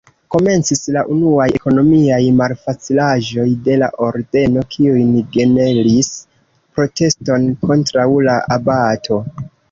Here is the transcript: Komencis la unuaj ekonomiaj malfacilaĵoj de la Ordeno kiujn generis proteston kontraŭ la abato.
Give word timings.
Komencis 0.33 0.79
la 0.93 1.01
unuaj 1.15 1.43
ekonomiaj 1.57 2.21
malfacilaĵoj 2.37 3.45
de 3.67 3.75
la 3.81 3.89
Ordeno 4.07 4.63
kiujn 4.75 5.11
generis 5.35 6.09
proteston 6.79 7.45
kontraŭ 7.67 8.07
la 8.29 8.39
abato. 8.57 9.21